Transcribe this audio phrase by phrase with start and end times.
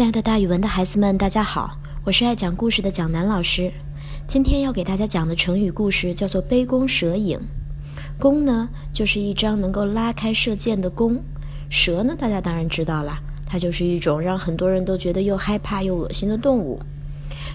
[0.00, 3.70] 亲爱的，大语文的孩子们，大家好，我是爱讲故事的蒋楠老师。
[4.26, 7.38] 今天要给大家讲的成语故事叫做“杯弓蛇影”。
[8.18, 11.16] 弓呢，就是一张能够拉开射箭的弓；
[11.68, 16.80] 蛇呢，大家当然知道了，它就是一种让很多人都觉得又害怕又恶心的动物。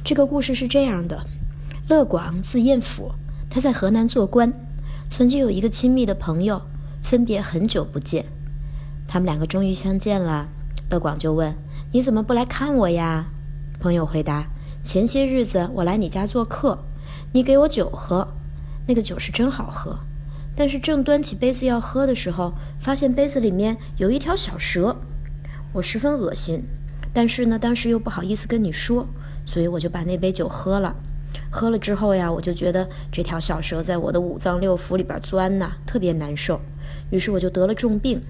[0.04, 1.26] 这个故事是这样的：
[1.90, 3.12] 乐广字彦甫，
[3.50, 4.54] 他在河南做官，
[5.10, 6.62] 曾经有一个亲密的朋友，
[7.02, 8.24] 分别很久不见，
[9.08, 10.48] 他们两个终于相见了。
[10.92, 11.52] 乐广就问。
[11.96, 13.28] 你怎么不来看我呀？
[13.80, 14.50] 朋友回答
[14.84, 16.78] ：“前些日子我来你家做客，
[17.32, 18.28] 你给我酒喝，
[18.86, 20.00] 那个酒是真好喝。
[20.58, 24.98] 但是正端起杯子要喝的时候，发现杯子里面有一条小蛇，
[25.72, 26.66] 我十分恶心。
[27.14, 29.08] 但是呢，当时又不好意思跟你说，
[29.46, 30.94] 所以我就把那杯酒喝了。
[31.50, 36.60] 喝了之后呀，我就觉得这条小蛇在我的五脏六腑里边钻呐，特别难受。
[37.10, 38.22] 于是我就得了重病。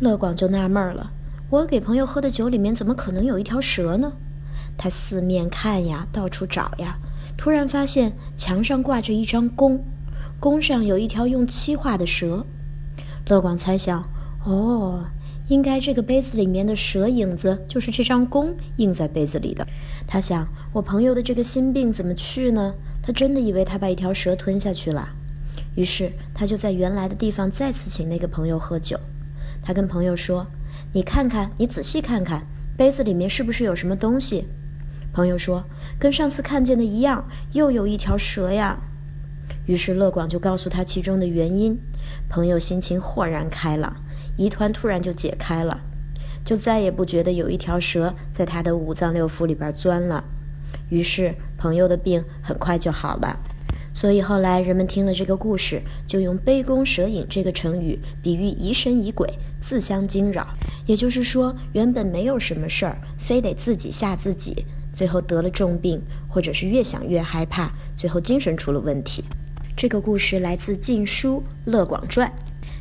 [0.00, 1.12] 乐广就纳闷了。”
[1.54, 4.14] 我给朋友喝的酒里面怎么可能有一条蛇呢？
[4.76, 6.98] 他四面看呀，到处找呀，
[7.36, 9.84] 突然发现墙上挂着一张弓，
[10.40, 12.44] 弓上有一条用漆画的蛇。
[13.28, 14.04] 乐广猜想，
[14.44, 15.04] 哦，
[15.46, 19.64] 应该这个杯子里面的蛇影子就是这张弓印在杯子里的。
[20.08, 22.74] 他想，我朋友的这个心病怎么去呢？
[23.00, 25.08] 他真的以为他把一条蛇吞下去了。
[25.76, 28.98] 于是他就在原来的地方再次请那个朋友喝酒。
[29.62, 30.44] 他跟朋友说。
[30.94, 34.46] 你看看，你仔细看看，杯子里面是不是有什么东西？
[35.12, 35.64] 朋友说，
[35.98, 38.78] 跟上次看见的一样，又有一条蛇呀。
[39.66, 41.76] 于是乐广就告诉他其中的原因，
[42.28, 43.96] 朋友心情豁然开朗，
[44.36, 45.80] 疑团突然就解开了，
[46.44, 50.22] 就再也不觉得有一条蛇在他的五脏六腑里边钻了。
[50.90, 53.40] 于是朋友的病很快就好了。
[53.92, 60.48] 所以后来人们听了这个故事，就用“杯弓蛇影”这个成语比喻疑神疑鬼、自相惊扰。
[60.86, 69.24] 也就是说，原本没有什么事儿，非得自己吓自己，最后得了重病，或者是越想越害怕，最后精神出了问题。
[69.76, 72.28] 这个故事来自《晋书·乐广传》。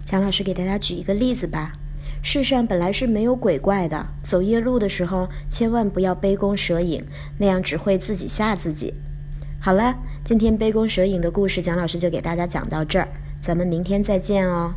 [0.05, 1.73] 蒋老师给大家举一个例子吧：
[2.22, 7.03] 世上本来是没有鬼怪的，走夜路的时候千万不要杯弓蛇影，
[7.38, 8.94] 那样只会自己吓自己。
[9.59, 9.95] 好了，
[10.25, 13.07] 今天杯弓蛇影的故事，蒋老师就给大家讲到这儿，
[13.41, 14.75] 咱们明天再见哦。